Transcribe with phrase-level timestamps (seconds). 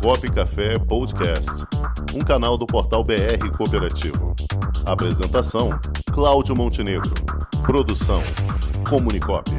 [0.00, 1.50] Comunicop Café Podcast,
[2.14, 4.34] um canal do portal BR Cooperativo.
[4.86, 5.70] Apresentação:
[6.12, 7.12] Cláudio Montenegro.
[7.64, 8.22] Produção:
[8.88, 9.50] Comunicop.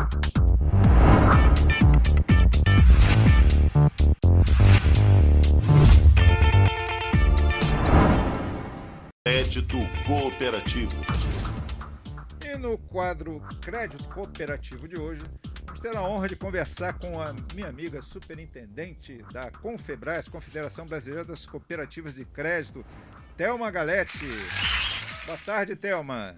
[9.26, 11.02] Crédito Cooperativo.
[12.46, 15.22] E no quadro Crédito Cooperativo de hoje,
[15.84, 21.46] ter a honra de conversar com a minha amiga superintendente da Confebras, Confederação Brasileira das
[21.46, 22.86] Cooperativas de Crédito,
[23.36, 24.26] Thelma Galete.
[25.26, 26.38] Boa tarde, Thelma.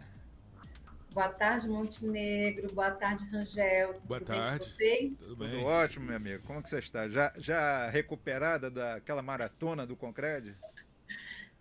[1.11, 2.73] Boa tarde, Montenegro.
[2.73, 3.93] Boa tarde, Rangel.
[3.93, 4.59] Tudo Boa bem tarde.
[4.59, 5.13] com vocês?
[5.13, 5.63] Tudo Tudo bem?
[5.63, 6.39] ótimo, minha amiga.
[6.39, 7.07] Como que você está?
[7.07, 10.55] Já, já recuperada daquela maratona do Concred?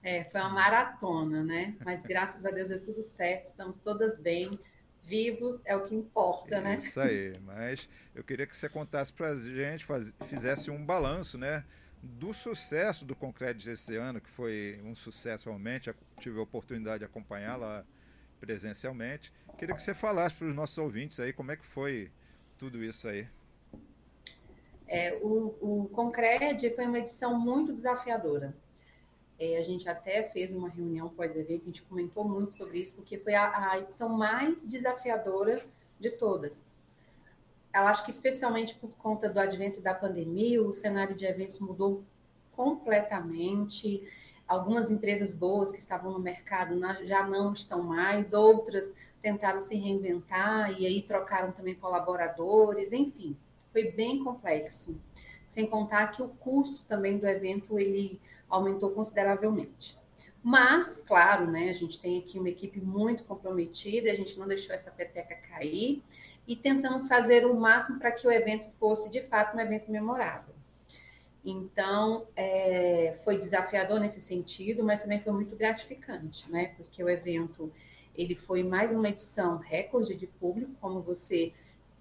[0.02, 1.76] É, foi uma maratona, né?
[1.84, 4.50] Mas graças a Deus deu tudo certo, estamos todas bem,
[5.04, 6.76] vivos, é o que importa, né?
[6.76, 7.38] Isso aí.
[7.40, 11.64] Mas eu queria que você contasse para a gente, faz- fizesse um balanço, né?
[12.02, 15.88] Do sucesso do Concred esse ano, que foi um sucesso realmente.
[15.88, 17.84] Eu tive a oportunidade de acompanhá-la
[18.40, 19.32] presencialmente.
[19.58, 22.10] Queria que você falasse para os nossos ouvintes aí como é que foi
[22.58, 23.26] tudo isso aí.
[24.86, 28.54] É, o, o Concred foi uma edição muito desafiadora.
[29.38, 33.18] É, a gente até fez uma reunião pós-evento, a gente comentou muito sobre isso, porque
[33.18, 35.60] foi a, a edição mais desafiadora
[35.98, 36.66] de todas.
[37.74, 42.04] Eu acho que especialmente por conta do advento da pandemia, o cenário de eventos mudou
[42.52, 44.06] completamente.
[44.46, 50.78] Algumas empresas boas que estavam no mercado já não estão mais, outras tentaram se reinventar
[50.78, 53.36] e aí trocaram também colaboradores, enfim,
[53.72, 55.00] foi bem complexo.
[55.54, 59.96] Sem contar que o custo também do evento ele aumentou consideravelmente.
[60.42, 64.74] Mas, claro, né, a gente tem aqui uma equipe muito comprometida, a gente não deixou
[64.74, 66.02] essa peteca cair
[66.44, 70.52] e tentamos fazer o máximo para que o evento fosse de fato um evento memorável.
[71.44, 76.74] Então, é, foi desafiador nesse sentido, mas também foi muito gratificante, né?
[76.76, 77.72] Porque o evento
[78.12, 81.52] ele foi mais uma edição recorde de público, como você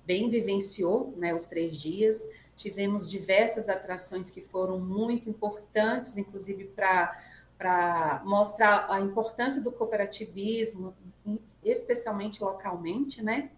[0.06, 1.34] bem vivenciou, né?
[1.34, 9.62] Os três dias tivemos diversas atrações que foram muito importantes, inclusive para mostrar a importância
[9.62, 10.94] do cooperativismo,
[11.64, 13.50] especialmente localmente, né?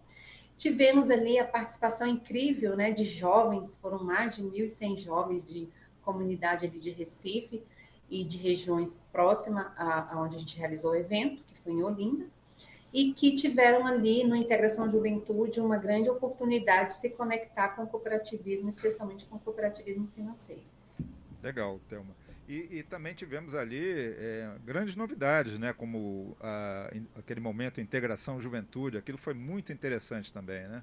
[0.56, 5.68] Tivemos ali a participação incrível né, de jovens, foram mais de 1.100 jovens de
[6.00, 7.62] comunidade ali de Recife
[8.08, 11.82] e de regiões próximas a, a onde a gente realizou o evento, que foi em
[11.82, 12.24] Olinda,
[12.96, 17.86] e que tiveram ali no Integração Juventude uma grande oportunidade de se conectar com o
[17.86, 20.62] cooperativismo, especialmente com o cooperativismo financeiro.
[21.42, 22.16] Legal, Thelma.
[22.48, 25.72] E, e também tivemos ali é, grandes novidades, né?
[25.72, 30.82] Como a- in- aquele momento Integração Juventude, aquilo foi muito interessante também, né?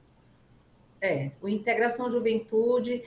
[1.02, 3.04] É, o Integração Juventude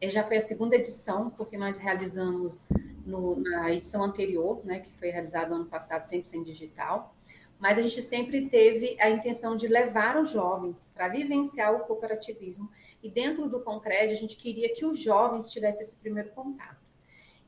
[0.00, 2.68] eh, já foi a segunda edição, porque nós realizamos
[3.06, 7.14] no- na edição anterior, né, que foi realizada ano passado, 100% digital,
[7.58, 12.70] mas a gente sempre teve a intenção de levar os jovens para vivenciar o cooperativismo,
[13.02, 16.84] e dentro do Concred a gente queria que os jovens tivessem esse primeiro contato.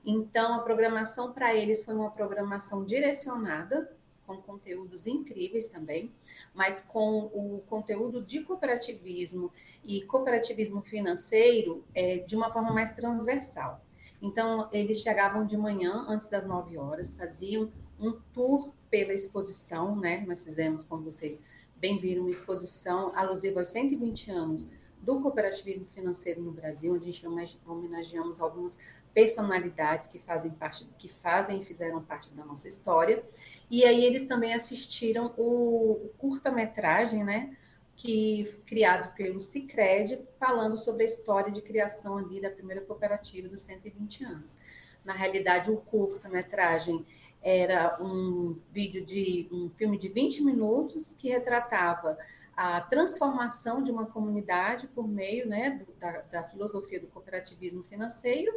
[0.04, 3.94] Então, a programação para eles foi uma programação direcionada,
[4.26, 6.12] com conteúdos incríveis também,
[6.54, 9.50] mas com o conteúdo de cooperativismo
[9.82, 13.82] e cooperativismo financeiro é, de uma forma mais transversal.
[14.20, 20.24] Então, eles chegavam de manhã, antes das 9 horas, faziam um tour pela exposição, né?
[20.26, 21.44] Nós fizemos, como vocês
[21.76, 24.68] bem viram, uma exposição alusiva aos 120 anos
[25.00, 28.80] do cooperativismo financeiro no Brasil, onde a gente homenageamos algumas
[29.14, 33.24] personalidades que fazem parte, que fazem e fizeram parte da nossa história.
[33.70, 37.56] E aí eles também assistiram o, curta-metragem, né?
[37.98, 43.62] que criado pelo Cicred, falando sobre a história de criação ali da primeira cooperativa dos
[43.62, 44.58] 120 anos.
[45.04, 47.04] Na realidade, o curta-metragem
[47.42, 52.18] era um vídeo de um filme de 20 minutos que retratava
[52.56, 58.52] a transformação de uma comunidade por meio né, da, da filosofia do cooperativismo financeiro.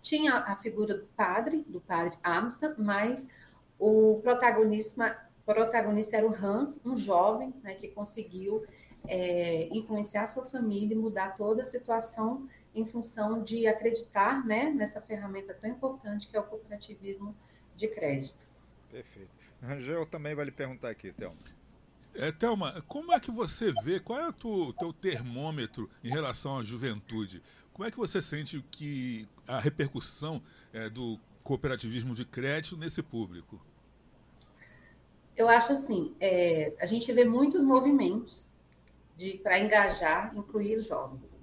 [0.00, 3.30] Tinha a figura do padre, do padre Amsterdam, mas
[3.78, 8.64] o protagonista, protagonista era o Hans, um jovem né, que conseguiu
[9.06, 15.00] é, influenciar sua família e mudar toda a situação em função de acreditar né, nessa
[15.00, 17.34] ferramenta tão importante que é o cooperativismo
[17.76, 18.48] de crédito.
[18.90, 19.30] Perfeito.
[19.62, 21.36] Rangel também vai lhe perguntar aqui, Thelma.
[22.14, 26.64] É, Thelma, como é que você vê, qual é o teu, termômetro em relação à
[26.64, 27.42] juventude?
[27.72, 30.42] Como é que você sente que a repercussão
[30.72, 33.60] é, do cooperativismo de crédito nesse público?
[35.36, 38.46] Eu acho assim, é, a gente vê muitos movimentos
[39.42, 41.38] para engajar, incluir os jovens.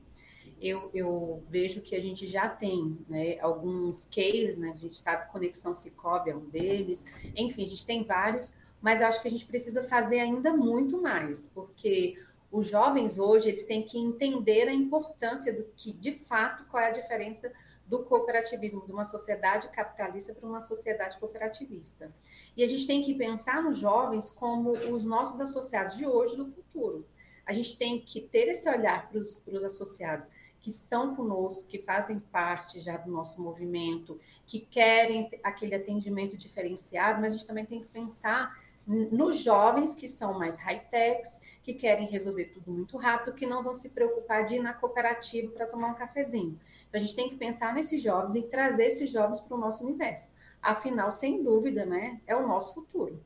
[0.64, 5.30] Eu, eu vejo que a gente já tem né, alguns cases, né, a gente sabe
[5.30, 9.32] Conexão Cicobi é um deles, enfim, a gente tem vários, mas eu acho que a
[9.32, 12.18] gente precisa fazer ainda muito mais, porque
[12.50, 16.88] os jovens hoje eles têm que entender a importância do que, de fato, qual é
[16.88, 17.52] a diferença
[17.86, 22.14] do cooperativismo, de uma sociedade capitalista para uma sociedade cooperativista.
[22.56, 26.38] E a gente tem que pensar nos jovens como os nossos associados de hoje e
[26.38, 27.06] do futuro.
[27.46, 30.30] A gente tem que ter esse olhar para os associados
[30.64, 34.18] que estão conosco, que fazem parte já do nosso movimento,
[34.48, 38.58] que querem aquele atendimento diferenciado, mas a gente também tem que pensar
[38.88, 43.74] nos jovens que são mais high-techs, que querem resolver tudo muito rápido, que não vão
[43.74, 46.60] se preocupar de ir na cooperativa para tomar um cafezinho.
[46.88, 49.86] Então, a gente tem que pensar nesses jovens e trazer esses jovens para o nosso
[49.86, 50.32] universo.
[50.62, 53.22] Afinal, sem dúvida, né, é o nosso futuro.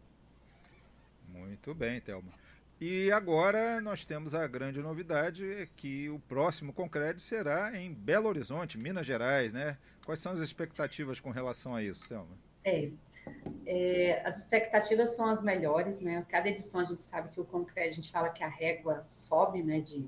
[1.27, 2.31] Muito bem, Thelma.
[2.79, 8.77] E agora nós temos a grande novidade que o próximo Concred será em Belo Horizonte,
[8.77, 9.77] Minas Gerais, né?
[10.05, 12.37] Quais são as expectativas com relação a isso, Thelma?
[12.63, 12.91] É,
[13.65, 16.23] é, as expectativas são as melhores, né?
[16.29, 19.63] Cada edição a gente sabe que o concreto, a gente fala que a régua sobe,
[19.63, 19.79] né?
[19.79, 20.07] De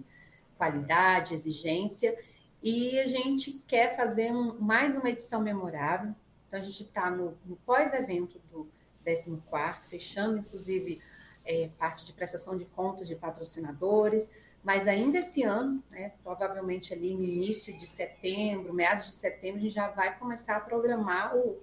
[0.56, 2.15] qualidade, exigência,
[2.62, 6.13] e a gente quer fazer um, mais uma edição memorável.
[6.48, 8.69] Então a gente está no, no pós-evento do
[9.04, 11.01] 14, fechando inclusive
[11.50, 14.31] é, parte de prestação de contas de patrocinadores,
[14.63, 19.62] mas ainda esse ano, né, provavelmente ali no início de setembro, meados de setembro, a
[19.62, 21.57] gente já vai começar a programar o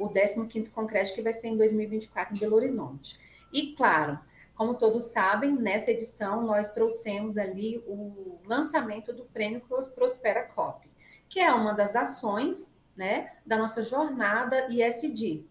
[0.00, 3.20] o 15º Concreto, que vai ser em 2024 em Belo Horizonte.
[3.52, 4.18] E, claro,
[4.54, 9.62] como todos sabem, nessa edição nós trouxemos ali o lançamento do Prêmio
[9.94, 10.88] Prospera Cop,
[11.28, 15.44] que é uma das ações né, da nossa jornada ISD.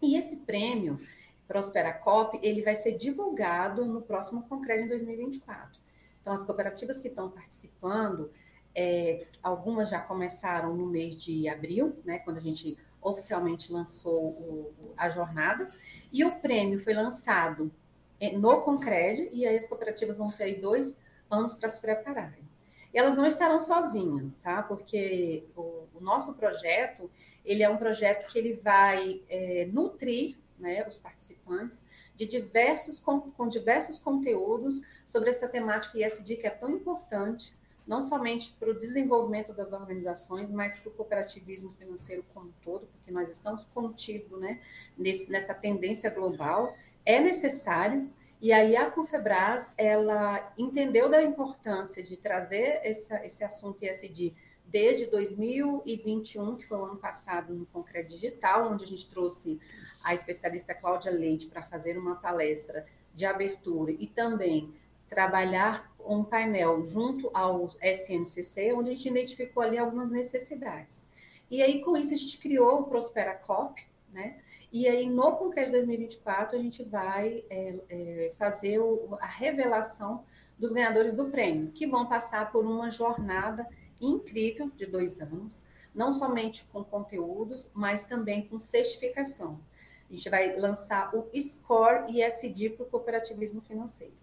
[0.00, 0.98] E esse prêmio,
[1.48, 5.80] Prospera Cop, ele vai ser divulgado no próximo Concreto em 2024.
[6.20, 8.30] Então, as cooperativas que estão participando,
[8.74, 14.92] é, algumas já começaram no mês de abril, né, quando a gente oficialmente lançou o,
[14.94, 15.66] a jornada,
[16.12, 17.72] e o prêmio foi lançado
[18.20, 21.00] é, no Concred, e aí as cooperativas vão ter dois
[21.30, 22.46] anos para se prepararem.
[22.92, 24.62] E elas não estarão sozinhas, tá?
[24.62, 27.10] Porque o, o, nosso projeto,
[27.44, 33.20] ele é um projeto que ele vai é, nutrir né, os participantes de diversos com,
[33.20, 37.56] com diversos conteúdos sobre essa temática ISD que é tão importante
[37.88, 42.86] não somente para o desenvolvimento das organizações, mas para o cooperativismo financeiro como um todo,
[42.86, 44.60] porque nós estamos contidos né,
[44.96, 46.76] nesse, nessa tendência global,
[47.06, 48.10] é necessário,
[48.42, 54.34] e aí a Confebras, ela entendeu da importância de trazer essa, esse assunto ISD
[54.68, 59.58] desde 2021, que foi o ano passado no Concreto Digital, onde a gente trouxe
[60.02, 62.84] a especialista Cláudia Leite para fazer uma palestra
[63.14, 64.72] de abertura e também
[65.08, 71.06] trabalhar um painel junto ao SNCC, onde a gente identificou ali algumas necessidades.
[71.50, 73.82] E aí, com isso, a gente criou o Prospera Cop,
[74.12, 74.38] né?
[74.70, 80.24] E aí, no Concreto 2024, a gente vai é, é, fazer o, a revelação
[80.58, 83.66] dos ganhadores do prêmio, que vão passar por uma jornada
[84.00, 89.60] incrível de dois anos, não somente com conteúdos, mas também com certificação.
[90.08, 94.14] A gente vai lançar o SCORE ISD para o cooperativismo financeiro.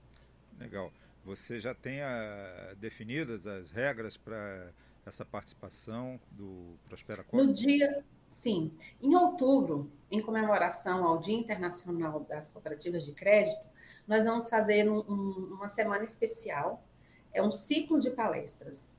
[0.60, 0.92] Legal.
[1.24, 4.72] Você já tem a, ah, definidas as regras para
[5.06, 7.44] essa participação do Prospera Corp?
[7.44, 8.04] No dia,
[8.36, 8.72] sim.
[9.02, 13.66] Em outubro, em comemoração ao Dia Internacional das Cooperativas de Crédito,
[14.08, 16.84] nós vamos fazer um, um, uma semana especial,
[17.34, 18.90] é um ciclo de palestras.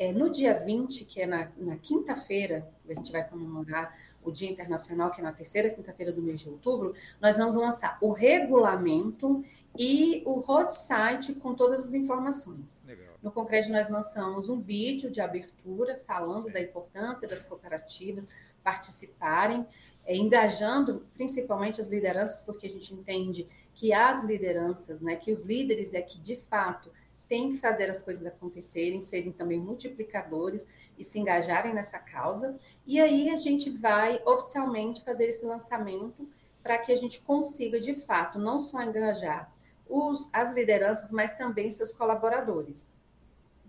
[0.00, 4.50] É, no dia 20, que é na, na quinta-feira, a gente vai comemorar o Dia
[4.50, 9.44] Internacional, que é na terceira quinta-feira do mês de outubro, nós vamos lançar o regulamento
[9.78, 12.82] e o hot site com todas as informações.
[12.86, 13.14] Legal.
[13.22, 16.52] No Concreto, nós lançamos um vídeo de abertura falando Sim.
[16.52, 18.26] da importância das cooperativas
[18.64, 19.66] participarem,
[20.06, 25.44] é, engajando principalmente as lideranças, porque a gente entende que as lideranças, né, que os
[25.44, 26.90] líderes é que de fato
[27.30, 30.68] têm que fazer as coisas acontecerem, serem também multiplicadores
[30.98, 32.58] e se engajarem nessa causa.
[32.84, 36.28] E aí a gente vai oficialmente fazer esse lançamento
[36.60, 39.50] para que a gente consiga, de fato, não só engajar
[39.88, 42.88] os, as lideranças, mas também seus colaboradores.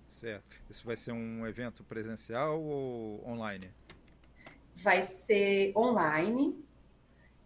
[0.08, 0.58] Certo.
[0.68, 3.72] Isso vai ser um evento presencial ou online?
[4.74, 6.58] Vai ser online,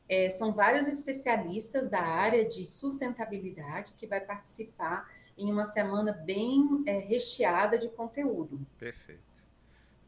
[0.07, 5.05] é, são vários especialistas da área de sustentabilidade que vai participar
[5.37, 8.65] em uma semana bem é, recheada de conteúdo.
[8.77, 9.21] Perfeito.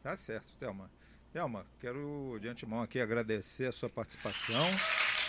[0.02, 0.90] Tá certo, Thelma.
[1.34, 4.66] Thelma, quero de antemão aqui agradecer a sua participação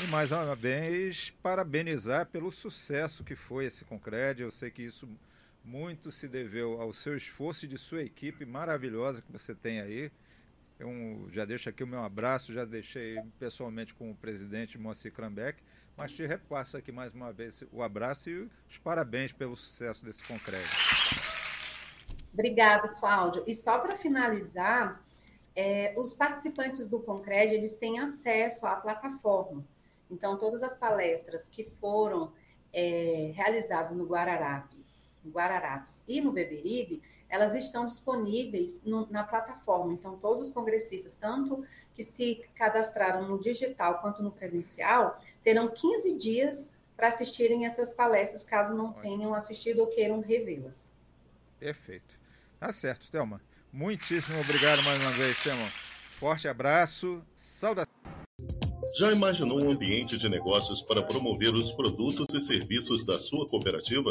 [0.02, 4.40] e mais uma vez parabenizar pelo sucesso que foi esse Concred.
[4.40, 5.09] Eu sei que isso
[5.64, 10.11] muito se deveu ao seu esforço e de sua equipe maravilhosa que você tem aí.
[10.78, 15.61] Eu já deixo aqui o meu abraço, já deixei pessoalmente com o presidente Moacir Krambeck,
[15.97, 20.23] mas te repasso aqui mais uma vez o abraço e os parabéns pelo sucesso desse
[20.23, 20.68] concreto.
[22.32, 23.42] Obrigada, Cláudio.
[23.47, 25.02] E só para finalizar,
[25.56, 29.66] é, os participantes do Concred, eles têm acesso à plataforma.
[30.08, 32.32] Então, todas as palestras que foram
[32.73, 34.77] é, realizadas no Guararapi,
[35.28, 39.92] Guararapes e no Beberibe, elas estão disponíveis no, na plataforma.
[39.92, 46.16] Então, todos os congressistas, tanto que se cadastraram no digital quanto no presencial, terão 15
[46.16, 50.88] dias para assistirem essas palestras, caso não tenham assistido ou queiram revê-las.
[51.58, 52.18] Perfeito.
[52.58, 53.40] Tá certo, Thelma.
[53.73, 55.68] Muitíssimo obrigado mais uma vez, Thelma.
[56.18, 57.88] Forte abraço, saudações.
[58.97, 64.11] Já imaginou um ambiente de negócios para promover os produtos e serviços da sua cooperativa?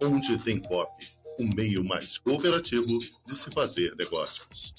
[0.00, 0.88] Onde Tem Cop
[1.38, 4.74] o meio mais cooperativo de se fazer negócios.